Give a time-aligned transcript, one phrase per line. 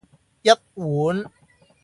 [0.41, 0.49] 一
[0.81, 1.29] 碗